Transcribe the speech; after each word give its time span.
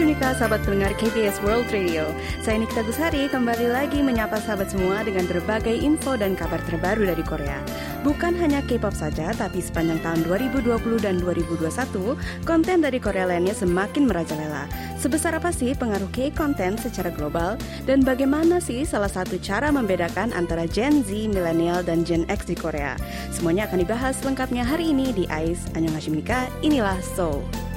Annyeonghaseyo 0.00 0.32
sahabat 0.40 0.64
pendengar 0.64 0.96
KBS 0.96 1.44
World 1.44 1.68
Radio. 1.76 2.08
Saya 2.40 2.56
Nikita 2.56 2.80
Gusari 2.88 3.28
kembali 3.28 3.68
lagi 3.68 4.00
menyapa 4.00 4.40
sahabat 4.40 4.72
semua 4.72 5.04
dengan 5.04 5.28
berbagai 5.28 5.76
info 5.76 6.16
dan 6.16 6.32
kabar 6.32 6.56
terbaru 6.64 7.04
dari 7.04 7.20
Korea. 7.20 7.60
Bukan 8.00 8.32
hanya 8.40 8.64
K-pop 8.64 8.96
saja, 8.96 9.28
tapi 9.36 9.60
sepanjang 9.60 10.00
tahun 10.00 10.24
2020 10.24 11.04
dan 11.04 11.20
2021, 11.20 12.16
konten 12.48 12.80
dari 12.80 12.96
Korea 12.96 13.28
lainnya 13.28 13.52
semakin 13.52 14.08
merajalela. 14.08 14.64
Sebesar 14.96 15.36
apa 15.36 15.52
sih 15.52 15.76
pengaruh 15.76 16.08
K-konten 16.16 16.80
secara 16.80 17.12
global? 17.12 17.60
Dan 17.84 18.00
bagaimana 18.00 18.56
sih 18.56 18.88
salah 18.88 19.12
satu 19.12 19.36
cara 19.36 19.68
membedakan 19.68 20.32
antara 20.32 20.64
Gen 20.64 21.04
Z, 21.04 21.12
Millennial, 21.28 21.84
dan 21.84 22.08
Gen 22.08 22.24
X 22.32 22.48
di 22.48 22.56
Korea? 22.56 22.96
Semuanya 23.36 23.68
akan 23.68 23.84
dibahas 23.84 24.16
lengkapnya 24.24 24.64
hari 24.64 24.96
ini 24.96 25.12
di 25.12 25.28
AIS 25.28 25.68
Annyeonghaseyo 25.76 26.48
inilah 26.64 26.96
Seoul. 27.04 27.69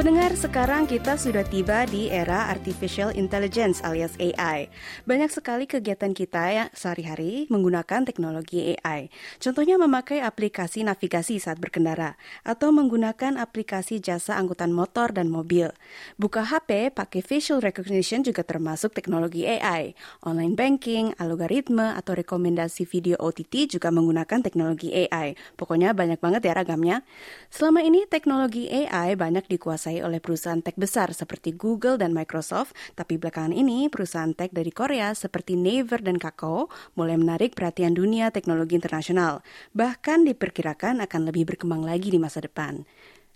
Pendengar, 0.00 0.32
sekarang 0.32 0.88
kita 0.88 1.20
sudah 1.20 1.44
tiba 1.44 1.84
di 1.84 2.08
era 2.08 2.48
artificial 2.48 3.12
intelligence 3.12 3.84
alias 3.84 4.16
AI. 4.16 4.72
Banyak 5.04 5.28
sekali 5.28 5.68
kegiatan 5.68 6.16
kita 6.16 6.40
yang 6.48 6.68
sehari-hari 6.72 7.44
menggunakan 7.52 8.08
teknologi 8.08 8.80
AI. 8.80 9.12
Contohnya 9.36 9.76
memakai 9.76 10.24
aplikasi 10.24 10.88
navigasi 10.88 11.36
saat 11.36 11.60
berkendara 11.60 12.16
atau 12.48 12.72
menggunakan 12.72 13.36
aplikasi 13.36 14.00
jasa 14.00 14.40
angkutan 14.40 14.72
motor 14.72 15.12
dan 15.12 15.28
mobil. 15.28 15.68
Buka 16.16 16.48
HP 16.48 16.96
pakai 16.96 17.20
facial 17.20 17.60
recognition 17.60 18.24
juga 18.24 18.40
termasuk 18.40 18.96
teknologi 18.96 19.44
AI. 19.44 19.92
Online 20.24 20.56
banking, 20.56 21.12
algoritma 21.20 22.00
atau 22.00 22.16
rekomendasi 22.16 22.88
video 22.88 23.20
OTT 23.20 23.76
juga 23.76 23.92
menggunakan 23.92 24.40
teknologi 24.40 24.96
AI. 24.96 25.36
Pokoknya 25.60 25.92
banyak 25.92 26.24
banget 26.24 26.48
ya 26.48 26.56
ragamnya. 26.56 27.04
Selama 27.52 27.84
ini 27.84 28.08
teknologi 28.08 28.64
AI 28.72 29.12
banyak 29.12 29.44
dikuasai 29.44 29.89
dikuasai 29.90 30.06
oleh 30.06 30.22
perusahaan 30.22 30.62
tech 30.62 30.78
besar 30.78 31.10
seperti 31.10 31.58
Google 31.58 31.98
dan 31.98 32.14
Microsoft, 32.14 32.78
tapi 32.94 33.18
belakangan 33.18 33.50
ini 33.50 33.90
perusahaan 33.90 34.30
tech 34.30 34.54
dari 34.54 34.70
Korea 34.70 35.10
seperti 35.10 35.58
Naver 35.58 35.98
dan 36.06 36.22
Kakao 36.22 36.70
mulai 36.94 37.18
menarik 37.18 37.58
perhatian 37.58 37.98
dunia 37.98 38.30
teknologi 38.30 38.78
internasional. 38.78 39.42
Bahkan 39.74 40.30
diperkirakan 40.30 41.02
akan 41.02 41.20
lebih 41.26 41.50
berkembang 41.50 41.82
lagi 41.82 42.14
di 42.14 42.22
masa 42.22 42.38
depan. 42.38 42.86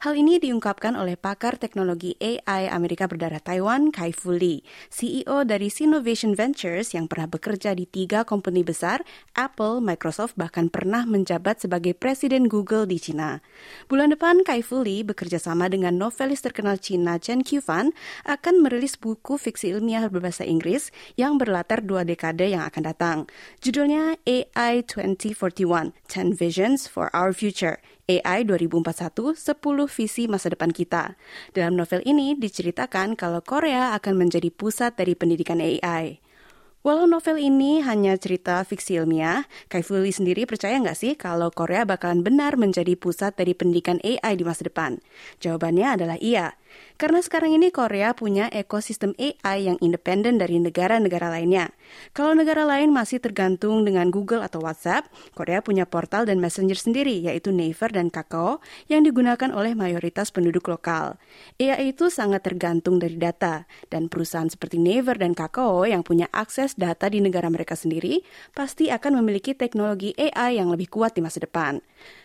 Hal 0.05 0.21
ini 0.21 0.37
diungkapkan 0.37 1.01
oleh 1.01 1.17
pakar 1.17 1.57
teknologi 1.57 2.13
AI 2.21 2.69
Amerika 2.69 3.09
berdarah 3.09 3.41
Taiwan, 3.41 3.89
Kai 3.89 4.13
Fu 4.13 4.37
Lee, 4.37 4.61
CEO 4.93 5.49
dari 5.49 5.73
Sinovation 5.73 6.37
Ventures 6.37 6.93
yang 6.93 7.09
pernah 7.09 7.25
bekerja 7.25 7.73
di 7.73 7.89
tiga 7.89 8.21
company 8.21 8.61
besar, 8.61 9.01
Apple, 9.33 9.81
Microsoft, 9.81 10.37
bahkan 10.37 10.69
pernah 10.69 11.09
menjabat 11.09 11.65
sebagai 11.65 11.97
Presiden 11.97 12.53
Google 12.53 12.85
di 12.85 13.01
China. 13.01 13.41
Bulan 13.89 14.13
depan, 14.13 14.45
Kai 14.45 14.61
Fu 14.61 14.85
Lee 14.85 15.09
bekerja 15.09 15.41
sama 15.41 15.73
dengan 15.73 15.97
novelis 15.97 16.45
terkenal 16.45 16.77
China 16.77 17.17
Chen 17.17 17.41
Qiufan 17.41 17.97
akan 18.29 18.61
merilis 18.61 19.01
buku 19.01 19.41
fiksi 19.41 19.73
ilmiah 19.73 20.05
berbahasa 20.13 20.45
Inggris 20.45 20.93
yang 21.17 21.41
berlatar 21.41 21.81
dua 21.81 22.05
dekade 22.05 22.53
yang 22.53 22.69
akan 22.69 22.93
datang. 22.93 23.19
Judulnya 23.65 24.21
AI 24.29 24.85
2041, 24.85 25.97
10 26.13 26.37
Visions 26.37 26.85
for 26.85 27.09
Our 27.17 27.33
Future– 27.33 27.81
AI 28.05 28.45
2041, 28.45 29.33
10 29.33 29.89
visi 29.89 30.29
masa 30.29 30.53
depan 30.53 30.69
kita. 30.77 31.17
Dalam 31.57 31.73
novel 31.73 32.05
ini 32.05 32.37
diceritakan 32.37 33.17
kalau 33.17 33.41
Korea 33.41 33.97
akan 33.97 34.21
menjadi 34.21 34.53
pusat 34.53 35.01
dari 35.01 35.17
pendidikan 35.17 35.57
AI. 35.57 36.21
Walau 36.85 37.09
novel 37.09 37.41
ini 37.41 37.81
hanya 37.81 38.13
cerita 38.21 38.61
fiksi 38.61 39.01
ilmiah, 39.01 39.49
Kai 39.73 39.81
Fuli 39.81 40.13
sendiri 40.13 40.45
percaya 40.45 40.77
nggak 40.77 41.01
sih 41.01 41.17
kalau 41.17 41.49
Korea 41.49 41.89
bakalan 41.89 42.21
benar 42.21 42.61
menjadi 42.61 42.93
pusat 42.93 43.41
dari 43.41 43.57
pendidikan 43.57 43.97
AI 44.05 44.37
di 44.37 44.45
masa 44.45 44.69
depan? 44.69 45.01
Jawabannya 45.41 45.97
adalah 45.97 46.21
iya. 46.21 46.61
Karena 46.95 47.19
sekarang 47.19 47.59
ini 47.59 47.75
Korea 47.75 48.15
punya 48.15 48.47
ekosistem 48.55 49.19
AI 49.19 49.67
yang 49.67 49.79
independen 49.83 50.39
dari 50.39 50.63
negara-negara 50.63 51.27
lainnya. 51.27 51.75
Kalau 52.15 52.39
negara 52.39 52.63
lain 52.63 52.95
masih 52.95 53.19
tergantung 53.19 53.83
dengan 53.83 54.15
Google 54.15 54.47
atau 54.47 54.63
WhatsApp, 54.63 55.11
Korea 55.35 55.59
punya 55.59 55.91
portal 55.91 56.23
dan 56.23 56.39
messenger 56.39 56.79
sendiri, 56.79 57.19
yaitu 57.19 57.51
Naver 57.51 57.91
dan 57.91 58.15
Kakao, 58.15 58.63
yang 58.87 59.03
digunakan 59.03 59.51
oleh 59.51 59.75
mayoritas 59.75 60.31
penduduk 60.31 60.71
lokal. 60.71 61.19
AI 61.59 61.91
itu 61.91 62.15
sangat 62.15 62.47
tergantung 62.47 63.03
dari 63.03 63.19
data, 63.19 63.67
dan 63.91 64.07
perusahaan 64.07 64.47
seperti 64.47 64.79
Naver 64.79 65.19
dan 65.19 65.35
Kakao 65.35 65.83
yang 65.83 66.07
punya 66.07 66.31
akses 66.31 66.79
data 66.79 67.11
di 67.11 67.19
negara 67.19 67.51
mereka 67.51 67.75
sendiri, 67.75 68.23
pasti 68.55 68.95
akan 68.95 69.19
memiliki 69.19 69.51
teknologi 69.59 70.15
AI 70.15 70.63
yang 70.63 70.71
lebih 70.71 70.87
kuat 70.95 71.19
di 71.19 71.27
masa 71.27 71.43
depan. 71.43 71.83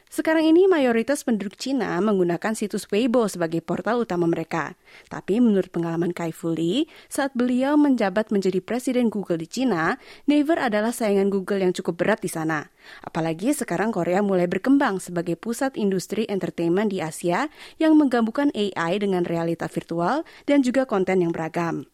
Sekarang 0.10 0.42
ini 0.42 0.66
mayoritas 0.66 1.22
penduduk 1.22 1.54
Cina 1.54 1.94
menggunakan 2.02 2.58
situs 2.58 2.90
Weibo 2.90 3.30
sebagai 3.30 3.62
portal 3.62 4.02
utama 4.02 4.26
mereka. 4.26 4.74
Tapi 5.06 5.38
menurut 5.38 5.70
pengalaman 5.70 6.18
Kai 6.18 6.34
Fu 6.34 6.50
Lee, 6.50 6.90
saat 7.06 7.30
beliau 7.38 7.78
menjabat 7.78 8.34
menjadi 8.34 8.58
presiden 8.58 9.14
Google 9.14 9.38
di 9.38 9.46
Cina, 9.46 10.02
Naver 10.26 10.58
adalah 10.66 10.90
saingan 10.90 11.30
Google 11.30 11.62
yang 11.62 11.78
cukup 11.78 12.02
berat 12.02 12.26
di 12.26 12.30
sana. 12.34 12.74
Apalagi 13.06 13.54
sekarang 13.54 13.94
Korea 13.94 14.26
mulai 14.26 14.50
berkembang 14.50 14.98
sebagai 14.98 15.38
pusat 15.38 15.78
industri 15.78 16.26
entertainment 16.26 16.90
di 16.90 17.06
Asia 17.06 17.46
yang 17.78 17.94
menggabungkan 17.94 18.50
AI 18.58 18.98
dengan 18.98 19.22
realita 19.30 19.70
virtual 19.70 20.26
dan 20.50 20.66
juga 20.66 20.90
konten 20.90 21.22
yang 21.22 21.30
beragam. 21.30 21.86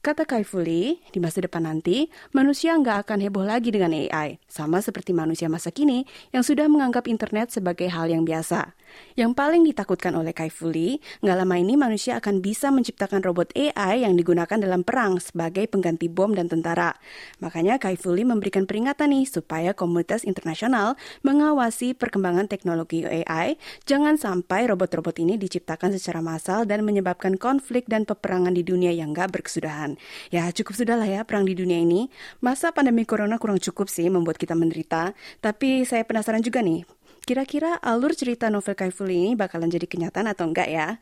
Kata 0.00 0.24
Kaifuli, 0.24 0.96
di 1.12 1.20
masa 1.20 1.44
depan 1.44 1.68
nanti, 1.68 2.08
manusia 2.32 2.72
nggak 2.72 3.04
akan 3.04 3.20
heboh 3.20 3.44
lagi 3.44 3.68
dengan 3.68 3.92
AI, 3.92 4.40
sama 4.48 4.80
seperti 4.80 5.12
manusia 5.12 5.44
masa 5.52 5.68
kini 5.68 6.08
yang 6.32 6.40
sudah 6.40 6.72
menganggap 6.72 7.04
internet 7.04 7.52
sebagai 7.52 7.84
hal 7.92 8.08
yang 8.08 8.24
biasa. 8.24 8.72
Yang 9.18 9.32
paling 9.36 9.62
ditakutkan 9.66 10.14
oleh 10.14 10.30
Kai 10.30 10.48
Fuli, 10.48 10.98
nggak 11.20 11.36
lama 11.36 11.56
ini 11.58 11.74
manusia 11.74 12.16
akan 12.18 12.40
bisa 12.40 12.70
menciptakan 12.72 13.20
robot 13.24 13.52
AI 13.58 14.06
yang 14.06 14.14
digunakan 14.14 14.56
dalam 14.56 14.86
perang 14.86 15.18
sebagai 15.18 15.66
pengganti 15.66 16.06
bom 16.06 16.32
dan 16.32 16.46
tentara. 16.46 16.96
Makanya 17.42 17.76
Kai 17.76 17.98
Fuli 17.98 18.22
memberikan 18.22 18.64
peringatan 18.64 19.12
nih 19.12 19.26
supaya 19.26 19.74
komunitas 19.74 20.22
internasional 20.22 20.94
mengawasi 21.26 21.92
perkembangan 21.96 22.46
teknologi 22.46 23.02
AI, 23.04 23.56
jangan 23.84 24.16
sampai 24.16 24.70
robot-robot 24.70 25.18
ini 25.20 25.36
diciptakan 25.36 25.94
secara 25.96 26.22
massal 26.24 26.64
dan 26.64 26.86
menyebabkan 26.86 27.36
konflik 27.36 27.88
dan 27.90 28.06
peperangan 28.06 28.54
di 28.54 28.62
dunia 28.62 28.94
yang 28.94 29.12
nggak 29.12 29.34
berkesudahan. 29.34 29.98
Ya 30.30 30.48
cukup 30.50 30.74
sudah 30.76 30.96
lah 30.96 31.08
ya 31.08 31.20
perang 31.26 31.44
di 31.44 31.54
dunia 31.56 31.80
ini. 31.80 32.12
Masa 32.40 32.70
pandemi 32.70 33.02
corona 33.04 33.36
kurang 33.36 33.58
cukup 33.58 33.90
sih 33.90 34.06
membuat 34.06 34.38
kita 34.38 34.54
menderita, 34.54 35.12
tapi 35.42 35.82
saya 35.84 36.06
penasaran 36.06 36.40
juga 36.44 36.60
nih, 36.60 36.84
Kira-kira 37.24 37.78
alur 37.78 38.16
cerita 38.16 38.50
novel 38.50 38.74
Kaiful 38.74 39.12
ini 39.12 39.38
bakalan 39.38 39.70
jadi 39.70 39.86
kenyataan 39.86 40.26
atau 40.32 40.48
enggak 40.50 40.68
ya? 40.72 40.98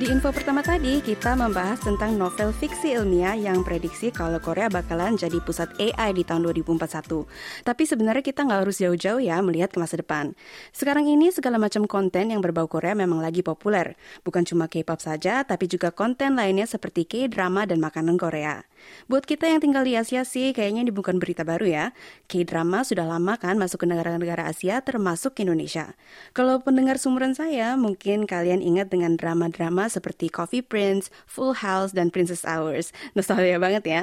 Di 0.00 0.08
info 0.08 0.32
pertama 0.32 0.64
tadi, 0.64 1.04
kita 1.04 1.36
membahas 1.36 1.76
tentang 1.84 2.16
novel 2.16 2.56
fiksi 2.56 2.96
ilmiah 2.96 3.36
yang 3.36 3.60
prediksi 3.60 4.08
kalau 4.08 4.40
Korea 4.40 4.72
bakalan 4.72 5.12
jadi 5.12 5.36
pusat 5.44 5.76
AI 5.76 6.16
di 6.16 6.24
tahun 6.24 6.48
2041. 6.48 7.28
Tapi 7.68 7.82
sebenarnya 7.84 8.24
kita 8.24 8.48
nggak 8.48 8.64
harus 8.64 8.80
jauh-jauh 8.80 9.20
ya 9.20 9.36
melihat 9.44 9.68
ke 9.68 9.76
masa 9.76 10.00
depan. 10.00 10.32
Sekarang 10.72 11.04
ini 11.04 11.28
segala 11.28 11.60
macam 11.60 11.84
konten 11.84 12.32
yang 12.32 12.40
berbau 12.40 12.64
Korea 12.64 12.96
memang 12.96 13.20
lagi 13.20 13.44
populer. 13.44 13.92
Bukan 14.24 14.48
cuma 14.48 14.72
K-pop 14.72 15.04
saja, 15.04 15.44
tapi 15.44 15.68
juga 15.68 15.92
konten 15.92 16.32
lainnya 16.32 16.64
seperti 16.64 17.04
K-drama 17.04 17.68
dan 17.68 17.76
makanan 17.84 18.16
Korea. 18.16 18.64
Buat 19.10 19.26
kita 19.26 19.50
yang 19.50 19.58
tinggal 19.58 19.82
di 19.82 19.98
Asia 19.98 20.22
sih, 20.22 20.54
kayaknya 20.54 20.86
ini 20.86 20.92
bukan 20.94 21.18
berita 21.18 21.42
baru 21.42 21.66
ya. 21.66 21.84
K-drama 22.30 22.86
sudah 22.86 23.08
lama 23.08 23.34
kan 23.40 23.58
masuk 23.58 23.82
ke 23.82 23.86
negara-negara 23.90 24.46
Asia, 24.46 24.78
termasuk 24.84 25.36
Indonesia. 25.42 25.98
Kalau 26.30 26.62
pendengar 26.62 27.00
sumuran 27.00 27.34
saya, 27.34 27.74
mungkin 27.74 28.28
kalian 28.28 28.62
ingat 28.62 28.92
dengan 28.92 29.18
drama-drama 29.18 29.90
seperti 29.90 30.30
Coffee 30.30 30.62
Prince, 30.62 31.10
Full 31.26 31.58
House, 31.64 31.90
dan 31.90 32.14
Princess 32.14 32.46
Hours. 32.46 32.94
Nostalgia 33.18 33.58
banget 33.58 33.84
ya. 33.88 34.02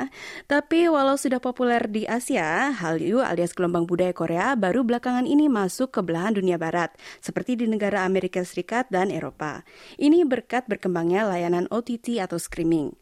Tapi 0.52 0.92
walau 0.92 1.16
sudah 1.16 1.40
populer 1.40 1.86
di 1.88 2.04
Asia, 2.04 2.76
Hallyu 2.76 3.24
alias 3.24 3.56
gelombang 3.56 3.88
budaya 3.88 4.12
Korea 4.12 4.54
baru 4.60 4.84
belakangan 4.84 5.24
ini 5.24 5.48
masuk 5.48 5.96
ke 5.96 6.04
belahan 6.04 6.36
dunia 6.36 6.60
barat, 6.60 6.92
seperti 7.24 7.56
di 7.58 7.66
negara 7.66 8.04
Amerika 8.04 8.44
Serikat 8.44 8.92
dan 8.92 9.10
Eropa. 9.10 9.64
Ini 9.96 10.28
berkat 10.28 10.68
berkembangnya 10.68 11.24
layanan 11.26 11.66
OTT 11.72 12.20
atau 12.20 12.36
streaming. 12.38 12.94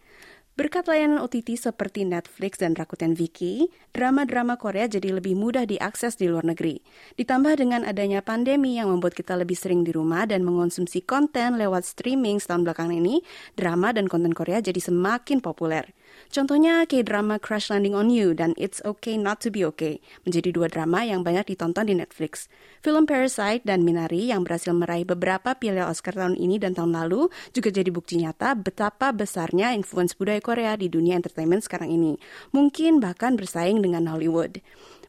Berkat 0.56 0.88
layanan 0.88 1.19
OTT 1.19 1.60
seperti 1.60 2.07
Netflix 2.07 2.63
dan 2.63 2.80
Rakuten 2.80 3.12
Viki, 3.12 3.68
drama-drama 3.92 4.56
Korea 4.56 4.88
jadi 4.88 5.12
lebih 5.12 5.36
mudah 5.36 5.68
diakses 5.68 6.16
di 6.16 6.31
luar 6.31 6.48
negeri. 6.48 6.80
Ditambah 7.19 7.60
dengan 7.60 7.84
adanya 7.84 8.24
pandemi 8.24 8.80
yang 8.80 8.88
membuat 8.88 9.19
kita 9.19 9.36
lebih 9.36 9.60
sering 9.60 9.84
di 9.84 9.92
rumah 9.92 10.24
dan 10.24 10.48
mengonsumsi 10.48 11.04
konten 11.04 11.60
lewat 11.60 11.84
streaming 11.84 12.40
setahun 12.40 12.72
belakangan 12.72 12.96
ini, 12.96 13.19
drama 13.60 13.92
dan 13.92 14.07
konten 14.07 14.31
Korea 14.31 14.63
jadi 14.63 14.80
semakin 14.80 15.44
populer. 15.44 15.92
Contohnya 16.35 16.83
K-drama 16.83 17.39
Crash 17.39 17.71
Landing 17.71 17.95
on 17.95 18.11
You 18.11 18.35
dan 18.35 18.51
It's 18.59 18.83
Okay 18.83 19.15
Not 19.15 19.39
to 19.39 19.47
Be 19.47 19.63
Okay 19.71 20.03
menjadi 20.27 20.51
dua 20.51 20.67
drama 20.67 21.07
yang 21.07 21.23
banyak 21.23 21.55
ditonton 21.55 21.87
di 21.87 21.95
Netflix. 21.95 22.51
Film 22.83 23.07
Parasite 23.07 23.63
dan 23.63 23.87
Minari 23.87 24.27
yang 24.27 24.43
berhasil 24.43 24.75
meraih 24.75 25.07
beberapa 25.07 25.55
piala 25.55 25.87
Oscar 25.87 26.11
tahun 26.11 26.35
ini 26.35 26.59
dan 26.59 26.75
tahun 26.75 26.91
lalu 26.91 27.31
juga 27.55 27.71
jadi 27.71 27.87
bukti 27.87 28.19
nyata 28.19 28.51
betapa 28.51 29.15
besarnya 29.15 29.71
influence 29.79 30.11
budaya 30.11 30.43
Korea 30.43 30.75
di 30.75 30.91
dunia 30.91 31.15
entertainment 31.15 31.63
sekarang 31.63 31.95
ini. 31.95 32.19
Mungkin 32.51 32.99
bahkan 32.99 33.39
bersaing 33.39 33.79
dengan 33.79 34.03
Hollywood. 34.11 34.59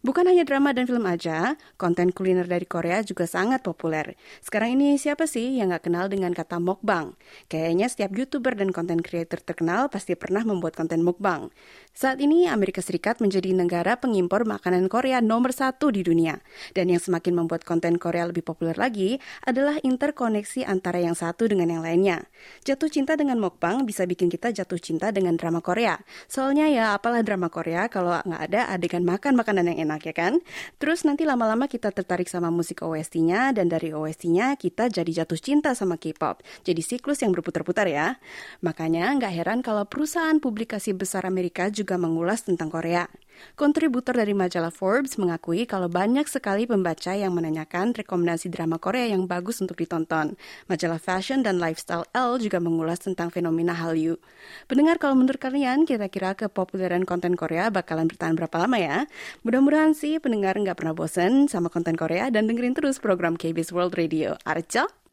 Bukan 0.07 0.23
hanya 0.23 0.47
drama 0.47 0.71
dan 0.71 0.87
film 0.87 1.03
aja, 1.03 1.59
konten 1.75 2.15
kuliner 2.15 2.47
dari 2.47 2.63
Korea 2.63 3.03
juga 3.03 3.27
sangat 3.27 3.67
populer. 3.67 4.15
Sekarang 4.39 4.79
ini 4.79 4.95
siapa 5.03 5.27
sih 5.27 5.59
yang 5.59 5.75
nggak 5.75 5.91
kenal 5.91 6.07
dengan 6.07 6.31
kata 6.31 6.63
mukbang? 6.63 7.19
Kayaknya 7.51 7.91
setiap 7.91 8.15
YouTuber 8.15 8.55
dan 8.55 8.71
konten 8.71 9.03
creator 9.03 9.43
terkenal 9.43 9.91
pasti 9.91 10.15
pernah 10.15 10.47
membuat 10.47 10.79
konten 10.79 11.03
mukbang. 11.03 11.51
Saat 11.91 12.23
ini 12.23 12.47
Amerika 12.47 12.87
Serikat 12.87 13.19
menjadi 13.19 13.51
negara 13.51 13.99
pengimpor 13.99 14.47
makanan 14.47 14.87
Korea 14.87 15.19
nomor 15.19 15.51
satu 15.51 15.91
di 15.91 16.07
dunia. 16.07 16.39
Dan 16.71 16.87
yang 16.87 17.03
semakin 17.03 17.43
membuat 17.43 17.67
konten 17.67 17.99
Korea 17.99 18.31
lebih 18.31 18.47
populer 18.47 18.79
lagi 18.79 19.19
adalah 19.43 19.83
interkoneksi 19.83 20.71
antara 20.71 21.03
yang 21.03 21.19
satu 21.19 21.51
dengan 21.51 21.67
yang 21.67 21.83
lainnya. 21.83 22.31
Jatuh 22.63 22.95
cinta 22.95 23.19
dengan 23.19 23.43
mukbang 23.43 23.83
bisa 23.83 24.07
bikin 24.07 24.31
kita 24.31 24.55
jatuh 24.55 24.79
cinta 24.79 25.11
dengan 25.11 25.35
drama 25.35 25.59
Korea. 25.59 25.99
Soalnya 26.31 26.71
ya 26.71 26.95
apalah 26.95 27.27
drama 27.27 27.51
Korea 27.51 27.91
kalau 27.91 28.15
nggak 28.23 28.43
ada 28.55 28.71
adegan 28.71 29.03
makan 29.03 29.35
makanan 29.35 29.75
yang 29.75 29.91
enak 29.91 29.96
ya 30.03 30.13
kan? 30.13 30.43
Terus 30.77 31.07
nanti 31.07 31.23
lama-lama 31.23 31.71
kita 31.71 31.95
tertarik 31.95 32.27
sama 32.27 32.53
musik 32.53 32.83
OST-nya 32.83 33.55
dan 33.57 33.71
dari 33.71 33.95
OST-nya 33.95 34.59
kita 34.59 34.91
jadi 34.91 35.25
jatuh 35.25 35.41
cinta 35.41 35.73
sama 35.73 35.97
K-pop. 35.97 36.45
Jadi 36.67 36.83
siklus 36.83 37.23
yang 37.23 37.33
berputar-putar 37.33 37.87
ya. 37.87 38.19
Makanya 38.61 39.15
nggak 39.17 39.33
heran 39.33 39.61
kalau 39.63 39.87
perusahaan 39.87 40.37
publikasi 40.43 40.93
besar 40.93 41.25
Amerika 41.25 41.71
juga 41.71 41.97
mengulas 41.97 42.45
tentang 42.45 42.69
Korea. 42.69 43.07
Kontributor 43.55 44.13
dari 44.17 44.37
majalah 44.37 44.75
Forbes 44.75 45.17
mengakui 45.17 45.65
kalau 45.65 45.89
banyak 45.89 46.29
sekali 46.29 46.69
pembaca 46.69 47.15
yang 47.15 47.33
menanyakan 47.33 47.95
rekomendasi 47.95 48.51
drama 48.53 48.77
Korea 48.77 49.13
yang 49.13 49.25
bagus 49.25 49.63
untuk 49.63 49.79
ditonton. 49.79 50.35
Majalah 50.67 51.01
Fashion 51.01 51.41
dan 51.41 51.57
Lifestyle 51.63 52.05
L 52.13 52.37
juga 52.43 52.59
mengulas 52.59 53.01
tentang 53.01 53.33
fenomena 53.33 53.73
Hallyu. 53.73 54.19
Pendengar, 54.67 55.01
kalau 55.01 55.15
menurut 55.15 55.39
kalian 55.39 55.89
kira-kira 55.89 56.35
kepopuleran 56.35 57.07
konten 57.07 57.39
Korea 57.39 57.71
bakalan 57.71 58.11
bertahan 58.11 58.35
berapa 58.35 58.57
lama 58.67 58.77
ya? 58.77 58.99
Mudah-mudahan 59.47 59.95
sih 59.95 60.19
pendengar 60.19 60.59
nggak 60.59 60.77
pernah 60.77 60.93
bosen 60.93 61.47
sama 61.47 61.71
konten 61.71 61.95
Korea 61.95 62.29
dan 62.35 62.51
dengerin 62.51 62.75
terus 62.75 62.99
program 62.99 63.39
KBS 63.39 63.71
World 63.71 63.95
Radio. 63.95 64.35
Arca? 64.43 65.06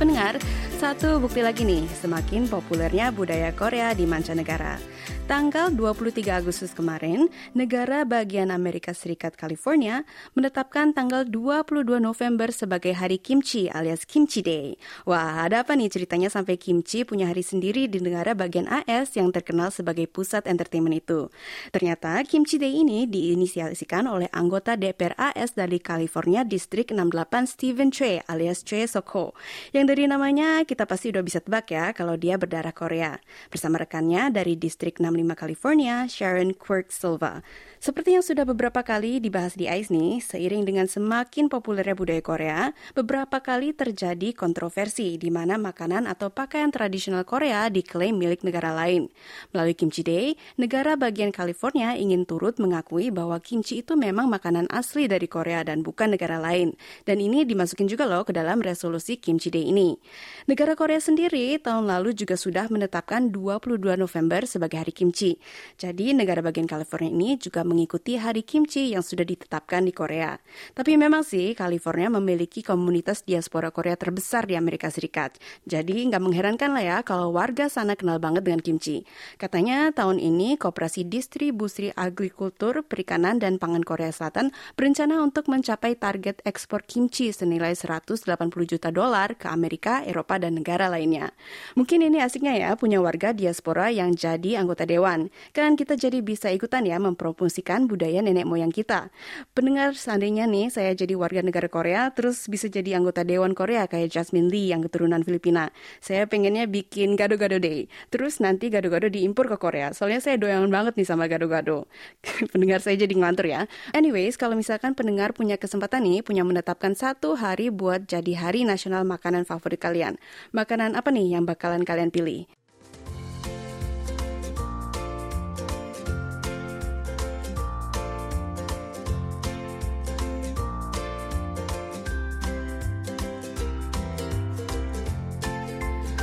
Pendengar, 0.00 0.40
satu 0.80 1.20
bukti 1.20 1.44
lagi 1.44 1.60
nih, 1.60 1.84
semakin 1.84 2.48
populernya 2.48 3.12
budaya 3.12 3.52
Korea 3.52 3.92
di 3.92 4.08
mancanegara. 4.08 4.80
Tanggal 5.30 5.70
23 5.70 6.42
Agustus 6.42 6.74
kemarin, 6.74 7.30
negara 7.54 8.02
bagian 8.02 8.50
Amerika 8.50 8.90
Serikat 8.90 9.38
California 9.38 10.02
menetapkan 10.34 10.90
tanggal 10.90 11.22
22 11.22 12.02
November 12.02 12.50
sebagai 12.50 12.90
Hari 12.98 13.22
Kimchi 13.22 13.70
alias 13.70 14.02
Kimchi 14.02 14.42
Day. 14.42 14.74
Wah, 15.06 15.46
ada 15.46 15.62
apa 15.62 15.78
nih 15.78 15.86
ceritanya 15.86 16.34
sampai 16.34 16.58
kimchi 16.58 17.06
punya 17.06 17.30
hari 17.30 17.46
sendiri 17.46 17.86
di 17.86 18.02
negara 18.02 18.34
bagian 18.34 18.66
AS 18.66 19.14
yang 19.14 19.30
terkenal 19.30 19.70
sebagai 19.70 20.10
pusat 20.10 20.50
entertainment 20.50 20.98
itu? 20.98 21.30
Ternyata 21.70 22.26
Kimchi 22.26 22.58
Day 22.58 22.82
ini 22.82 23.06
diinisiasikan 23.06 24.10
oleh 24.10 24.26
anggota 24.34 24.74
DPR 24.74 25.14
AS 25.14 25.54
dari 25.54 25.78
California 25.78 26.42
Distrik 26.42 26.90
68 26.90 27.46
Stephen 27.46 27.94
Choi 27.94 28.18
alias 28.26 28.66
Choi 28.66 28.82
Soko. 28.90 29.38
Yang 29.70 29.94
dari 29.94 30.10
namanya 30.10 30.66
kita 30.66 30.90
pasti 30.90 31.14
udah 31.14 31.22
bisa 31.22 31.38
tebak 31.38 31.70
ya 31.70 31.94
kalau 31.94 32.18
dia 32.18 32.34
berdarah 32.34 32.74
Korea. 32.74 33.14
Bersama 33.46 33.78
rekannya 33.78 34.34
dari 34.34 34.58
Distrik 34.58 34.98
65 35.28 35.36
California, 35.36 36.06
Sharon 36.08 36.54
Quirk 36.54 36.90
Silva. 36.90 37.42
Seperti 37.80 38.12
yang 38.12 38.20
sudah 38.20 38.44
beberapa 38.44 38.84
kali 38.84 39.24
dibahas 39.24 39.56
di 39.56 39.64
ICE 39.64 39.88
nih, 39.88 40.20
seiring 40.20 40.68
dengan 40.68 40.84
semakin 40.84 41.48
populernya 41.48 41.96
budaya 41.96 42.20
Korea, 42.20 42.60
beberapa 42.92 43.40
kali 43.40 43.72
terjadi 43.72 44.36
kontroversi 44.36 45.16
di 45.16 45.32
mana 45.32 45.56
makanan 45.56 46.04
atau 46.04 46.28
pakaian 46.28 46.68
tradisional 46.68 47.24
Korea 47.24 47.72
diklaim 47.72 48.20
milik 48.20 48.44
negara 48.44 48.76
lain. 48.76 49.08
Melalui 49.56 49.72
Kimchi 49.72 50.04
Day, 50.04 50.36
negara 50.60 50.92
bagian 50.92 51.32
California 51.32 51.96
ingin 51.96 52.28
turut 52.28 52.60
mengakui 52.60 53.08
bahwa 53.08 53.40
kimchi 53.40 53.80
itu 53.80 53.96
memang 53.96 54.28
makanan 54.28 54.68
asli 54.68 55.08
dari 55.08 55.24
Korea 55.24 55.64
dan 55.64 55.80
bukan 55.80 56.12
negara 56.12 56.36
lain. 56.36 56.76
Dan 57.08 57.16
ini 57.16 57.48
dimasukin 57.48 57.88
juga 57.88 58.04
loh 58.04 58.28
ke 58.28 58.36
dalam 58.36 58.60
resolusi 58.60 59.16
Kimchi 59.16 59.48
Day 59.48 59.72
ini. 59.72 59.96
Negara 60.44 60.76
Korea 60.76 61.00
sendiri 61.00 61.56
tahun 61.56 61.88
lalu 61.88 62.12
juga 62.12 62.36
sudah 62.36 62.68
menetapkan 62.68 63.32
22 63.32 63.96
November 63.96 64.44
sebagai 64.44 64.84
Hari 64.84 64.92
Kimchi. 64.92 65.40
Jadi 65.80 66.12
negara 66.12 66.44
bagian 66.44 66.68
California 66.68 67.08
ini 67.08 67.40
juga 67.40 67.69
mengikuti 67.70 68.18
hari 68.18 68.42
kimchi 68.42 68.90
yang 68.90 69.06
sudah 69.06 69.22
ditetapkan 69.22 69.86
di 69.86 69.94
Korea. 69.94 70.42
Tapi 70.74 70.98
memang 70.98 71.22
sih, 71.22 71.54
California 71.54 72.10
memiliki 72.10 72.66
komunitas 72.66 73.22
diaspora 73.22 73.70
Korea 73.70 73.94
terbesar 73.94 74.50
di 74.50 74.58
Amerika 74.58 74.90
Serikat. 74.90 75.38
Jadi 75.62 76.10
nggak 76.10 76.18
mengherankan 76.18 76.74
lah 76.74 76.82
ya 76.82 76.98
kalau 77.06 77.30
warga 77.30 77.70
sana 77.70 77.94
kenal 77.94 78.18
banget 78.18 78.42
dengan 78.42 78.58
kimchi. 78.58 79.06
Katanya 79.38 79.94
tahun 79.94 80.18
ini 80.18 80.58
Koperasi 80.58 81.06
Distribusi 81.06 81.94
Agrikultur, 81.94 82.82
Perikanan, 82.82 83.36
dan 83.36 83.60
Pangan 83.60 83.86
Korea 83.86 84.10
Selatan 84.10 84.50
berencana 84.74 85.20
untuk 85.20 85.46
mencapai 85.46 85.94
target 85.94 86.40
ekspor 86.48 86.82
kimchi 86.82 87.30
senilai 87.30 87.76
180 87.76 88.26
juta 88.64 88.88
dolar 88.88 89.36
ke 89.36 89.46
Amerika, 89.46 90.00
Eropa, 90.02 90.40
dan 90.40 90.56
negara 90.56 90.88
lainnya. 90.88 91.30
Mungkin 91.76 92.00
ini 92.00 92.24
asiknya 92.24 92.56
ya 92.56 92.74
punya 92.74 93.04
warga 93.04 93.36
diaspora 93.36 93.92
yang 93.92 94.16
jadi 94.16 94.64
anggota 94.64 94.88
dewan. 94.88 95.28
Kan 95.52 95.76
kita 95.76 96.00
jadi 96.00 96.24
bisa 96.24 96.48
ikutan 96.48 96.88
ya 96.88 96.96
mempromosikan 96.96 97.59
budaya 97.86 98.24
nenek 98.24 98.48
moyang 98.48 98.72
kita. 98.72 99.12
Pendengar 99.52 99.92
seandainya 99.92 100.48
nih 100.48 100.72
saya 100.72 100.96
jadi 100.96 101.14
warga 101.14 101.44
negara 101.44 101.68
Korea 101.68 102.08
terus 102.10 102.48
bisa 102.48 102.66
jadi 102.66 102.96
anggota 102.96 103.22
Dewan 103.22 103.52
Korea 103.52 103.84
kayak 103.84 104.10
Jasmine 104.10 104.48
Lee 104.48 104.72
yang 104.72 104.80
keturunan 104.80 105.20
Filipina. 105.20 105.70
Saya 106.00 106.24
pengennya 106.24 106.64
bikin 106.64 107.14
gado-gado 107.14 107.60
day. 107.60 107.90
Terus 108.08 108.40
nanti 108.40 108.72
gado-gado 108.72 109.12
diimpor 109.12 109.48
ke 109.50 109.56
Korea. 109.60 109.92
Soalnya 109.92 110.24
saya 110.24 110.36
doyan 110.40 110.68
banget 110.72 110.96
nih 110.96 111.06
sama 111.08 111.28
gado-gado. 111.28 111.86
pendengar 112.52 112.80
saya 112.80 112.96
jadi 112.96 113.12
ngelantur 113.12 113.46
ya. 113.48 113.68
Anyways, 113.92 114.40
kalau 114.40 114.56
misalkan 114.56 114.96
pendengar 114.96 115.32
punya 115.36 115.60
kesempatan 115.60 116.04
nih 116.04 116.24
punya 116.24 116.46
menetapkan 116.46 116.96
satu 116.96 117.36
hari 117.36 117.68
buat 117.68 118.06
jadi 118.06 118.36
hari 118.36 118.64
nasional 118.64 119.04
makanan 119.04 119.44
favorit 119.44 119.80
kalian. 119.80 120.16
Makanan 120.54 120.96
apa 120.96 121.08
nih 121.12 121.36
yang 121.38 121.44
bakalan 121.44 121.84
kalian 121.84 122.12
pilih? 122.12 122.59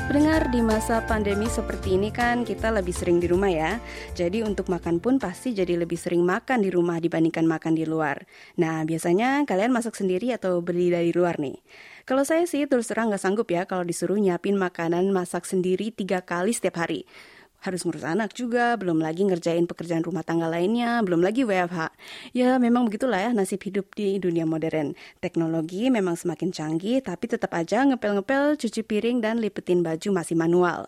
Pendengar 0.08 0.48
di 0.48 0.64
masa 0.64 1.04
pandemi 1.04 1.52
seperti 1.52 2.00
ini 2.00 2.16
kan 2.16 2.48
kita 2.48 2.72
lebih 2.72 2.96
sering 2.96 3.20
di 3.20 3.28
rumah 3.28 3.52
ya. 3.52 3.76
Jadi 4.16 4.40
untuk 4.40 4.72
makan 4.72 5.04
pun 5.04 5.20
pasti 5.20 5.52
jadi 5.52 5.76
lebih 5.76 6.00
sering 6.00 6.24
makan 6.24 6.64
di 6.64 6.72
rumah 6.72 7.04
dibandingkan 7.04 7.44
makan 7.44 7.76
di 7.76 7.84
luar. 7.84 8.24
Nah 8.56 8.88
biasanya 8.88 9.44
kalian 9.44 9.76
masak 9.76 10.00
sendiri 10.00 10.32
atau 10.32 10.64
beli 10.64 10.96
dari 10.96 11.12
luar 11.12 11.44
nih? 11.44 11.60
Kalau 12.08 12.24
saya 12.24 12.48
sih 12.48 12.64
terus 12.72 12.88
terang 12.88 13.12
nggak 13.12 13.20
sanggup 13.20 13.52
ya 13.52 13.68
kalau 13.68 13.84
disuruh 13.84 14.16
nyiapin 14.16 14.56
makanan 14.56 15.12
masak 15.12 15.44
sendiri 15.44 15.92
tiga 15.92 16.24
kali 16.24 16.56
setiap 16.56 16.88
hari 16.88 17.04
harus 17.68 17.84
ngurus 17.84 18.08
anak 18.08 18.32
juga, 18.32 18.80
belum 18.80 19.04
lagi 19.04 19.28
ngerjain 19.28 19.68
pekerjaan 19.68 20.02
rumah 20.08 20.24
tangga 20.24 20.48
lainnya, 20.48 21.04
belum 21.04 21.20
lagi 21.20 21.44
WFH. 21.44 21.92
Ya 22.32 22.56
memang 22.56 22.88
begitulah 22.88 23.20
ya 23.20 23.32
nasib 23.36 23.60
hidup 23.68 23.92
di 23.92 24.16
dunia 24.18 24.48
modern. 24.48 24.96
Teknologi 25.20 25.92
memang 25.92 26.16
semakin 26.16 26.56
canggih, 26.56 27.04
tapi 27.04 27.28
tetap 27.28 27.52
aja 27.52 27.84
ngepel-ngepel, 27.84 28.56
cuci 28.56 28.82
piring, 28.88 29.20
dan 29.20 29.44
lipetin 29.44 29.84
baju 29.84 30.24
masih 30.24 30.40
manual. 30.40 30.88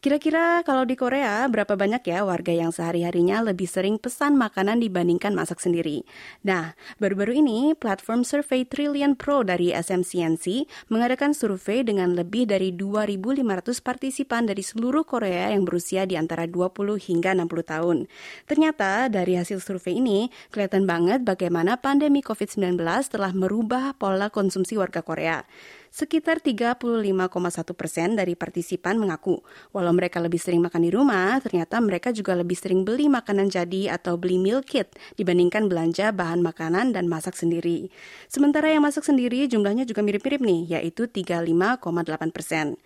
Kira-kira 0.00 0.64
kalau 0.64 0.88
di 0.88 0.96
Korea, 0.96 1.44
berapa 1.44 1.76
banyak 1.76 2.00
ya 2.08 2.24
warga 2.24 2.56
yang 2.56 2.72
sehari-harinya 2.72 3.44
lebih 3.44 3.68
sering 3.68 4.00
pesan 4.00 4.32
makanan 4.32 4.80
dibandingkan 4.80 5.36
masak 5.36 5.60
sendiri? 5.60 6.08
Nah, 6.40 6.72
baru-baru 6.96 7.44
ini 7.44 7.76
platform 7.76 8.24
survei 8.24 8.64
Trillion 8.64 9.12
Pro 9.12 9.44
dari 9.44 9.76
SMCNC 9.76 10.64
mengadakan 10.88 11.36
survei 11.36 11.84
dengan 11.84 12.16
lebih 12.16 12.48
dari 12.48 12.72
2.500 12.72 13.44
partisipan 13.84 14.48
dari 14.48 14.64
seluruh 14.64 15.04
Korea 15.04 15.52
yang 15.52 15.68
berusia 15.68 16.08
di 16.08 16.16
antara 16.16 16.48
20 16.48 16.96
hingga 16.96 17.36
60 17.36 17.60
tahun. 17.60 18.08
Ternyata 18.48 19.12
dari 19.12 19.36
hasil 19.36 19.60
survei 19.60 20.00
ini, 20.00 20.32
kelihatan 20.48 20.88
banget 20.88 21.28
bagaimana 21.28 21.76
pandemi 21.76 22.24
COVID-19 22.24 22.80
telah 23.12 23.36
merubah 23.36 23.92
pola 24.00 24.32
konsumsi 24.32 24.80
warga 24.80 25.04
Korea. 25.04 25.44
Sekitar 25.90 26.38
35,1 26.38 27.74
persen 27.74 28.14
dari 28.14 28.38
partisipan 28.38 28.94
mengaku, 28.94 29.42
walau 29.74 29.90
mereka 29.90 30.22
lebih 30.22 30.38
sering 30.38 30.62
makan 30.62 30.86
di 30.86 30.90
rumah, 30.94 31.42
ternyata 31.42 31.82
mereka 31.82 32.14
juga 32.14 32.38
lebih 32.38 32.54
sering 32.54 32.86
beli 32.86 33.10
makanan 33.10 33.50
jadi 33.50 33.98
atau 33.98 34.14
beli 34.14 34.38
meal 34.38 34.62
kit 34.62 34.94
dibandingkan 35.18 35.66
belanja 35.66 36.14
bahan 36.14 36.46
makanan 36.46 36.94
dan 36.94 37.10
masak 37.10 37.34
sendiri. 37.34 37.90
Sementara 38.30 38.70
yang 38.70 38.86
masak 38.86 39.02
sendiri 39.02 39.50
jumlahnya 39.50 39.82
juga 39.82 40.06
mirip-mirip 40.06 40.38
nih, 40.38 40.78
yaitu 40.78 41.10
35,8 41.10 41.82
persen. 42.30 42.78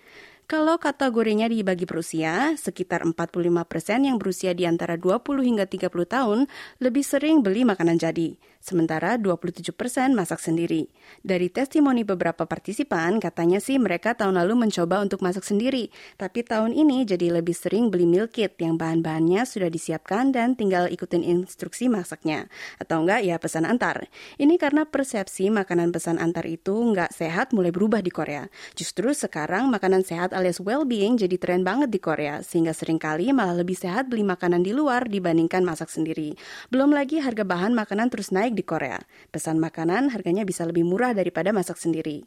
Kalau 0.44 0.76
kategorinya 0.76 1.48
dibagi 1.48 1.88
berusia, 1.88 2.56
sekitar 2.60 3.00
45 3.04 3.64
persen 3.64 4.04
yang 4.04 4.20
berusia 4.20 4.52
di 4.52 4.68
antara 4.68 4.96
20 5.00 5.44
hingga 5.44 5.64
30 5.64 5.88
tahun 6.04 6.38
lebih 6.84 7.00
sering 7.00 7.40
beli 7.40 7.64
makanan 7.64 7.96
jadi, 7.96 8.36
sementara 8.64 9.20
27 9.20 9.60
persen 9.76 10.16
masak 10.16 10.40
sendiri. 10.40 10.88
Dari 11.20 11.52
testimoni 11.52 12.00
beberapa 12.00 12.48
partisipan, 12.48 13.20
katanya 13.20 13.60
sih 13.60 13.76
mereka 13.76 14.16
tahun 14.16 14.40
lalu 14.40 14.64
mencoba 14.64 15.04
untuk 15.04 15.20
masak 15.20 15.44
sendiri, 15.44 15.92
tapi 16.16 16.40
tahun 16.40 16.72
ini 16.72 17.04
jadi 17.04 17.36
lebih 17.36 17.52
sering 17.52 17.92
beli 17.92 18.08
meal 18.08 18.24
kit 18.24 18.56
yang 18.56 18.80
bahan-bahannya 18.80 19.44
sudah 19.44 19.68
disiapkan 19.68 20.32
dan 20.32 20.56
tinggal 20.56 20.88
ikutin 20.88 21.20
instruksi 21.20 21.92
masaknya. 21.92 22.48
Atau 22.80 23.04
enggak 23.04 23.20
ya 23.28 23.36
pesan 23.36 23.68
antar. 23.68 24.08
Ini 24.40 24.56
karena 24.56 24.88
persepsi 24.88 25.52
makanan 25.52 25.92
pesan 25.92 26.16
antar 26.16 26.48
itu 26.48 26.72
enggak 26.72 27.12
sehat 27.12 27.52
mulai 27.52 27.68
berubah 27.68 28.00
di 28.00 28.08
Korea. 28.08 28.48
Justru 28.72 29.12
sekarang 29.12 29.68
makanan 29.68 30.08
sehat 30.08 30.32
alias 30.32 30.56
well-being 30.64 31.20
jadi 31.20 31.36
tren 31.36 31.68
banget 31.68 31.92
di 31.92 32.00
Korea, 32.00 32.40
sehingga 32.40 32.72
sering 32.72 32.96
kali 32.96 33.28
malah 33.36 33.60
lebih 33.60 33.76
sehat 33.76 34.08
beli 34.08 34.24
makanan 34.24 34.64
di 34.64 34.72
luar 34.72 35.04
dibandingkan 35.04 35.60
masak 35.60 35.92
sendiri. 35.92 36.32
Belum 36.72 36.88
lagi 36.88 37.20
harga 37.20 37.44
bahan 37.44 37.76
makanan 37.76 38.08
terus 38.08 38.32
naik 38.32 38.53
di 38.54 38.62
Korea. 38.62 39.02
Pesan 39.34 39.58
makanan 39.58 40.14
harganya 40.14 40.46
bisa 40.46 40.62
lebih 40.64 40.86
murah 40.86 41.12
daripada 41.12 41.50
masak 41.50 41.76
sendiri. 41.76 42.24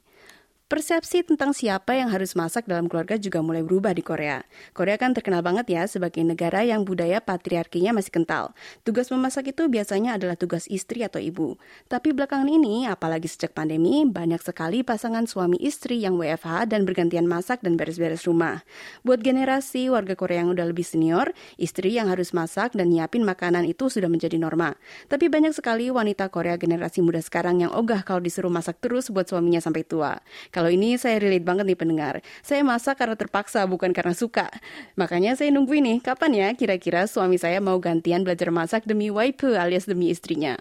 Persepsi 0.67 1.23
tentang 1.23 1.55
siapa 1.55 1.95
yang 1.95 2.11
harus 2.11 2.35
masak 2.35 2.67
dalam 2.67 2.91
keluarga 2.91 3.15
juga 3.15 3.39
mulai 3.39 3.63
berubah 3.63 3.95
di 3.95 4.03
Korea. 4.03 4.43
Korea 4.75 4.99
kan 4.99 5.15
terkenal 5.15 5.39
banget 5.39 5.71
ya 5.71 5.87
sebagai 5.87 6.19
negara 6.27 6.59
yang 6.59 6.83
budaya 6.83 7.23
patriarkinya 7.23 7.95
masih 7.95 8.11
kental. 8.11 8.51
Tugas 8.83 9.07
memasak 9.07 9.55
itu 9.55 9.71
biasanya 9.71 10.19
adalah 10.19 10.35
tugas 10.35 10.67
istri 10.67 11.07
atau 11.07 11.23
ibu. 11.23 11.55
Tapi 11.87 12.11
belakangan 12.11 12.51
ini, 12.51 12.83
apalagi 12.83 13.31
sejak 13.31 13.55
pandemi, 13.55 14.03
banyak 14.03 14.43
sekali 14.43 14.83
pasangan 14.83 15.23
suami 15.23 15.55
istri 15.55 16.03
yang 16.03 16.19
WFH 16.19 16.67
dan 16.67 16.83
bergantian 16.83 17.31
masak 17.31 17.63
dan 17.63 17.79
beres-beres 17.79 18.27
rumah. 18.27 18.67
Buat 19.07 19.23
generasi 19.23 19.87
warga 19.87 20.19
Korea 20.19 20.43
yang 20.43 20.51
udah 20.51 20.67
lebih 20.67 20.83
senior, 20.83 21.31
istri 21.55 21.95
yang 21.95 22.11
harus 22.11 22.35
masak 22.35 22.75
dan 22.75 22.91
nyiapin 22.91 23.23
makanan 23.23 23.63
itu 23.71 23.87
sudah 23.87 24.11
menjadi 24.11 24.35
norma. 24.35 24.75
Tapi 25.07 25.31
banyak 25.31 25.55
sekali 25.55 25.87
wanita 25.87 26.27
Korea 26.27 26.59
generasi 26.59 26.99
muda 26.99 27.23
sekarang 27.23 27.63
yang 27.63 27.71
ogah 27.71 28.03
kalau 28.03 28.19
disuruh 28.19 28.51
masak 28.51 28.83
terus 28.83 29.07
buat 29.07 29.31
suaminya 29.31 29.63
sampai 29.63 29.87
tua. 29.87 30.19
Kalau 30.57 30.73
ini 30.73 30.97
saya 30.97 31.21
relate 31.21 31.45
banget 31.45 31.69
nih 31.69 31.77
pendengar. 31.77 32.25
Saya 32.41 32.65
masak 32.65 32.97
karena 32.97 33.13
terpaksa, 33.13 33.61
bukan 33.69 33.93
karena 33.93 34.17
suka. 34.17 34.49
Makanya 34.97 35.37
saya 35.37 35.53
nunggu 35.53 35.77
ini, 35.77 36.01
kapan 36.01 36.33
ya 36.33 36.47
kira-kira 36.57 37.05
suami 37.05 37.37
saya 37.37 37.61
mau 37.61 37.77
gantian 37.77 38.25
belajar 38.25 38.49
masak 38.49 38.89
demi 38.89 39.13
waifu 39.13 39.53
alias 39.53 39.85
demi 39.85 40.09
istrinya. 40.09 40.57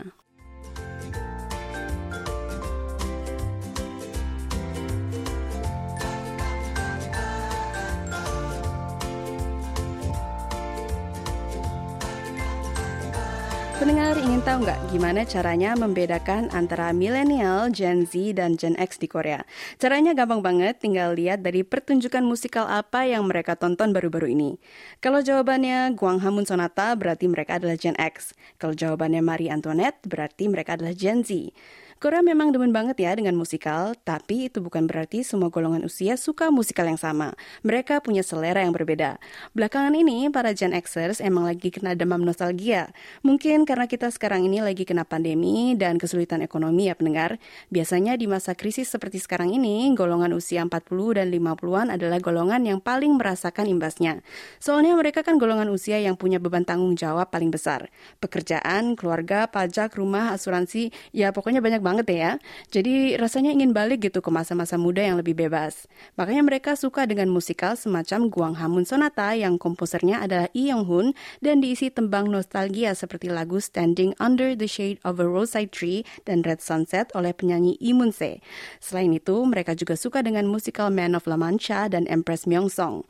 Pendengar 13.86 14.18
ingin 14.18 14.42
tahu 14.42 14.66
nggak 14.66 14.80
gimana 14.90 15.22
caranya 15.22 15.78
membedakan 15.78 16.50
antara 16.50 16.90
milenial, 16.90 17.70
Gen 17.70 18.02
Z, 18.02 18.34
dan 18.34 18.58
Gen 18.58 18.74
X 18.74 18.98
di 18.98 19.06
Korea? 19.06 19.46
Caranya 19.78 20.10
gampang 20.10 20.42
banget, 20.42 20.82
tinggal 20.82 21.14
lihat 21.14 21.46
dari 21.46 21.62
pertunjukan 21.62 22.26
musikal 22.26 22.66
apa 22.66 23.06
yang 23.06 23.30
mereka 23.30 23.54
tonton 23.54 23.94
baru-baru 23.94 24.34
ini. 24.34 24.58
Kalau 24.98 25.22
jawabannya 25.22 25.94
Guang 25.94 26.18
Hamun 26.18 26.42
Sonata, 26.42 26.98
berarti 26.98 27.30
mereka 27.30 27.62
adalah 27.62 27.78
Gen 27.78 27.94
X. 27.94 28.34
Kalau 28.58 28.74
jawabannya 28.74 29.22
Marie 29.22 29.54
Antoinette, 29.54 30.02
berarti 30.02 30.50
mereka 30.50 30.74
adalah 30.74 30.90
Gen 30.90 31.22
Z. 31.22 31.54
Korea 31.96 32.20
memang 32.20 32.52
demen 32.52 32.76
banget 32.76 33.00
ya 33.00 33.16
dengan 33.16 33.32
musikal, 33.40 33.96
tapi 34.04 34.52
itu 34.52 34.60
bukan 34.60 34.84
berarti 34.84 35.24
semua 35.24 35.48
golongan 35.48 35.80
usia 35.80 36.20
suka 36.20 36.52
musikal 36.52 36.84
yang 36.84 37.00
sama. 37.00 37.32
Mereka 37.64 38.04
punya 38.04 38.20
selera 38.20 38.60
yang 38.60 38.76
berbeda. 38.76 39.16
Belakangan 39.56 39.96
ini, 39.96 40.28
para 40.28 40.52
Gen 40.52 40.76
Xers 40.76 41.24
emang 41.24 41.48
lagi 41.48 41.72
kena 41.72 41.96
demam 41.96 42.20
nostalgia. 42.20 42.92
Mungkin 43.24 43.64
karena 43.64 43.88
kita 43.88 44.12
sekarang 44.12 44.44
ini 44.44 44.60
lagi 44.60 44.84
kena 44.84 45.08
pandemi 45.08 45.72
dan 45.72 45.96
kesulitan 45.96 46.44
ekonomi 46.44 46.92
ya 46.92 47.00
pendengar. 47.00 47.40
Biasanya 47.72 48.20
di 48.20 48.28
masa 48.28 48.52
krisis 48.52 48.92
seperti 48.92 49.16
sekarang 49.16 49.56
ini, 49.56 49.88
golongan 49.96 50.36
usia 50.36 50.60
40 50.68 51.16
dan 51.16 51.32
50-an 51.32 51.96
adalah 51.96 52.20
golongan 52.20 52.60
yang 52.68 52.76
paling 52.76 53.16
merasakan 53.16 53.72
imbasnya. 53.72 54.20
Soalnya 54.60 54.92
mereka 55.00 55.24
kan 55.24 55.40
golongan 55.40 55.72
usia 55.72 55.96
yang 55.96 56.20
punya 56.20 56.36
beban 56.44 56.68
tanggung 56.68 56.92
jawab 56.92 57.32
paling 57.32 57.48
besar. 57.48 57.88
Pekerjaan, 58.20 59.00
keluarga, 59.00 59.48
pajak, 59.48 59.96
rumah, 59.96 60.36
asuransi, 60.36 60.92
ya 61.16 61.32
pokoknya 61.32 61.64
banyak 61.64 61.85
banget 61.86 62.06
ya. 62.10 62.30
Jadi 62.74 63.14
rasanya 63.14 63.54
ingin 63.54 63.70
balik 63.70 64.10
gitu 64.10 64.18
ke 64.18 64.30
masa-masa 64.34 64.74
muda 64.74 65.06
yang 65.06 65.22
lebih 65.22 65.38
bebas. 65.38 65.86
Makanya 66.18 66.42
mereka 66.42 66.74
suka 66.74 67.06
dengan 67.06 67.30
musikal 67.30 67.78
semacam 67.78 68.26
Guang 68.26 68.54
Hamun 68.58 68.82
Sonata 68.82 69.38
yang 69.38 69.54
komposernya 69.62 70.26
adalah 70.26 70.50
Lee 70.50 70.74
Young 70.74 70.90
Hoon 70.90 71.14
dan 71.38 71.62
diisi 71.62 71.94
tembang 71.94 72.26
nostalgia 72.26 72.90
seperti 72.98 73.30
lagu 73.30 73.62
Standing 73.62 74.18
Under 74.18 74.58
the 74.58 74.66
Shade 74.66 74.98
of 75.06 75.22
a 75.22 75.26
Roadside 75.30 75.70
Tree 75.70 76.02
dan 76.26 76.42
Red 76.42 76.58
Sunset 76.58 77.14
oleh 77.14 77.30
penyanyi 77.30 77.78
Lee 77.78 77.94
Moon 77.94 78.10
Se. 78.10 78.42
Selain 78.82 79.14
itu, 79.14 79.38
mereka 79.46 79.78
juga 79.78 79.94
suka 79.94 80.26
dengan 80.26 80.50
musikal 80.50 80.90
Man 80.90 81.14
of 81.14 81.30
La 81.30 81.38
Mancha 81.38 81.86
dan 81.86 82.10
Empress 82.10 82.50
Myeong 82.50 82.66
Song. 82.66 83.06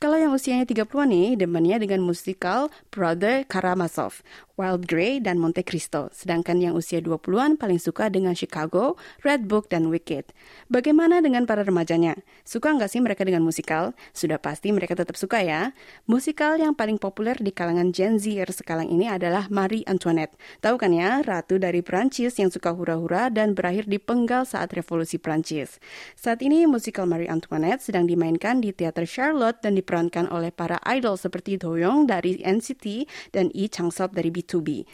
Kalau 0.00 0.16
yang 0.16 0.32
usianya 0.32 0.64
30-an 0.64 1.12
nih, 1.12 1.36
demennya 1.36 1.76
dengan 1.76 2.00
musikal 2.00 2.72
Brother 2.88 3.44
Karamazov, 3.44 4.24
Wild 4.56 4.88
Grey, 4.88 5.20
dan 5.20 5.36
Monte 5.36 5.60
Cristo. 5.60 6.08
Sedangkan 6.08 6.56
yang 6.56 6.72
usia 6.72 7.04
20-an 7.04 7.60
paling 7.60 7.76
suka 7.76 8.08
dengan 8.08 8.32
Chicago, 8.32 8.96
Red 9.20 9.44
Book, 9.44 9.68
dan 9.68 9.92
Wicked. 9.92 10.32
Bagaimana 10.72 11.20
dengan 11.20 11.44
para 11.44 11.68
remajanya? 11.68 12.16
Suka 12.48 12.72
nggak 12.72 12.88
sih 12.88 13.04
mereka 13.04 13.28
dengan 13.28 13.44
musikal? 13.44 13.92
Sudah 14.16 14.40
pasti 14.40 14.72
mereka 14.72 14.96
tetap 14.96 15.20
suka 15.20 15.44
ya. 15.44 15.76
Musikal 16.08 16.56
yang 16.56 16.72
paling 16.72 16.96
populer 16.96 17.36
di 17.36 17.52
kalangan 17.52 17.92
Gen 17.92 18.16
Z 18.16 18.56
sekarang 18.56 18.88
ini 18.88 19.04
adalah 19.04 19.52
Marie 19.52 19.84
Antoinette. 19.84 20.32
Tahu 20.64 20.80
kan 20.80 20.96
ya, 20.96 21.20
ratu 21.20 21.60
dari 21.60 21.84
Prancis 21.84 22.40
yang 22.40 22.48
suka 22.48 22.72
hura-hura 22.72 23.28
dan 23.28 23.52
berakhir 23.52 23.84
di 23.84 24.00
penggal 24.00 24.48
saat 24.48 24.72
revolusi 24.72 25.20
Prancis. 25.20 25.76
Saat 26.16 26.40
ini 26.40 26.64
musikal 26.64 27.04
Marie 27.04 27.28
Antoinette 27.28 27.84
sedang 27.84 28.08
dimainkan 28.08 28.64
di 28.64 28.72
Teater 28.72 29.04
Charlotte 29.04 29.60
dan 29.60 29.76
di 29.76 29.89
diperankan 29.90 30.30
oleh 30.30 30.54
para 30.54 30.78
idol 30.86 31.18
seperti 31.18 31.58
Doyoung 31.58 32.06
dari 32.06 32.38
NCT 32.38 33.10
dan 33.34 33.50
Lee 33.50 33.66
Chang-sop 33.66 34.14
dari 34.14 34.30
B2B. 34.30 34.86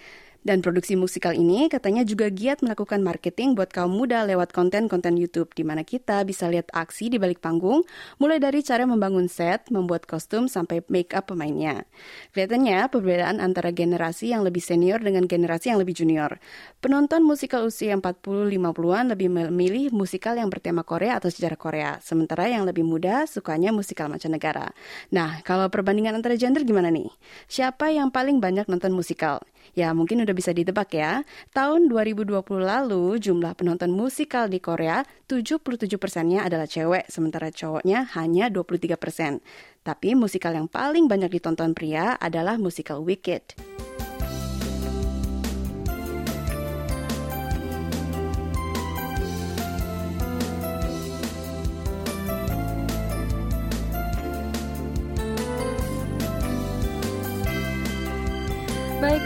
Dan 0.46 0.62
produksi 0.62 0.94
musikal 0.94 1.34
ini 1.34 1.66
katanya 1.66 2.06
juga 2.06 2.30
giat 2.30 2.62
melakukan 2.62 3.02
marketing 3.02 3.58
buat 3.58 3.74
kaum 3.74 3.90
muda 3.90 4.22
lewat 4.30 4.54
konten-konten 4.54 5.18
YouTube, 5.18 5.50
di 5.58 5.66
mana 5.66 5.82
kita 5.82 6.22
bisa 6.22 6.46
lihat 6.46 6.70
aksi 6.70 7.10
di 7.10 7.18
balik 7.18 7.42
panggung, 7.42 7.82
mulai 8.22 8.38
dari 8.38 8.62
cara 8.62 8.86
membangun 8.86 9.26
set, 9.26 9.66
membuat 9.74 10.06
kostum, 10.06 10.46
sampai 10.46 10.86
make 10.86 11.18
up 11.18 11.34
pemainnya. 11.34 11.82
Kelihatannya 12.30 12.78
perbedaan 12.94 13.42
antara 13.42 13.74
generasi 13.74 14.30
yang 14.30 14.46
lebih 14.46 14.62
senior 14.62 15.02
dengan 15.02 15.26
generasi 15.26 15.74
yang 15.74 15.82
lebih 15.82 15.98
junior. 15.98 16.38
Penonton 16.78 17.26
musikal 17.26 17.66
usia 17.66 17.98
40-50-an 17.98 19.18
lebih 19.18 19.26
memilih 19.50 19.90
musikal 19.90 20.38
yang 20.38 20.46
bertema 20.46 20.86
Korea 20.86 21.18
atau 21.18 21.26
sejarah 21.26 21.58
Korea, 21.58 21.90
sementara 21.98 22.46
yang 22.46 22.62
lebih 22.62 22.86
muda 22.86 23.26
sukanya 23.26 23.74
musikal 23.74 24.06
mancanegara. 24.06 24.70
Nah, 25.10 25.42
kalau 25.42 25.66
perbandingan 25.74 26.14
antara 26.14 26.38
gender 26.38 26.62
gimana 26.62 26.86
nih? 26.94 27.10
Siapa 27.50 27.90
yang 27.90 28.14
paling 28.14 28.38
banyak 28.38 28.70
nonton 28.70 28.94
musikal? 28.94 29.42
Ya, 29.74 29.90
mungkin 29.90 30.22
udah 30.22 30.35
bisa 30.36 30.52
ditebak 30.52 30.92
ya. 30.92 31.24
Tahun 31.56 31.88
2020 31.88 32.36
lalu, 32.60 33.16
jumlah 33.16 33.56
penonton 33.56 33.88
musikal 33.88 34.44
di 34.52 34.60
Korea 34.60 35.00
77 35.24 35.96
persennya 35.96 36.44
adalah 36.44 36.68
cewek, 36.68 37.08
sementara 37.08 37.48
cowoknya 37.48 38.12
hanya 38.12 38.52
23 38.52 39.00
persen. 39.00 39.40
Tapi 39.80 40.12
musikal 40.12 40.52
yang 40.52 40.68
paling 40.68 41.08
banyak 41.08 41.40
ditonton 41.40 41.72
pria 41.72 42.20
adalah 42.20 42.60
musikal 42.60 43.00
Wicked. 43.00 43.56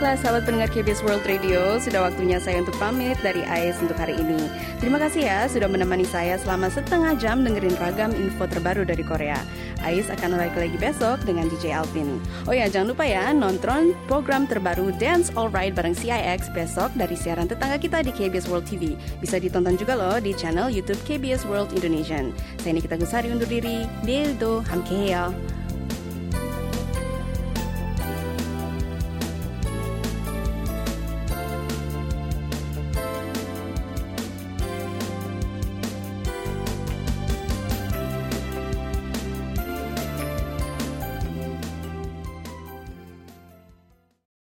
Baiklah 0.00 0.16
sahabat 0.16 0.48
pendengar 0.48 0.72
KBS 0.72 1.04
World 1.04 1.28
Radio, 1.28 1.76
sudah 1.76 2.08
waktunya 2.08 2.40
saya 2.40 2.64
untuk 2.64 2.72
pamit 2.80 3.20
dari 3.20 3.44
AIS 3.44 3.84
untuk 3.84 4.00
hari 4.00 4.16
ini. 4.16 4.48
Terima 4.80 4.96
kasih 4.96 5.28
ya 5.28 5.44
sudah 5.44 5.68
menemani 5.68 6.08
saya 6.08 6.40
selama 6.40 6.72
setengah 6.72 7.20
jam 7.20 7.44
dengerin 7.44 7.76
ragam 7.76 8.08
info 8.16 8.48
terbaru 8.48 8.88
dari 8.88 9.04
Korea. 9.04 9.36
Ais 9.84 10.08
akan 10.08 10.40
balik 10.40 10.56
lagi 10.56 10.80
besok 10.80 11.20
dengan 11.28 11.52
DJ 11.52 11.76
Alvin. 11.76 12.16
Oh 12.48 12.56
ya, 12.56 12.64
jangan 12.72 12.96
lupa 12.96 13.04
ya 13.04 13.28
nonton 13.36 13.92
program 14.08 14.48
terbaru 14.48 14.88
Dance 14.96 15.36
Alright 15.36 15.76
bareng 15.76 15.92
CIX 15.92 16.48
besok 16.56 16.88
dari 16.96 17.12
siaran 17.12 17.44
tetangga 17.44 17.76
kita 17.76 18.00
di 18.00 18.08
KBS 18.08 18.48
World 18.48 18.64
TV. 18.64 18.96
Bisa 19.20 19.36
ditonton 19.36 19.76
juga 19.76 20.00
loh 20.00 20.16
di 20.16 20.32
channel 20.32 20.72
YouTube 20.72 20.96
KBS 21.04 21.44
World 21.44 21.76
Indonesia. 21.76 22.24
Saya 22.56 22.72
Nikita 22.72 22.96
Gusari 22.96 23.28
undur 23.28 23.52
diri. 23.52 23.84
Dildo, 24.00 24.64
hamkeyo. 24.64 25.59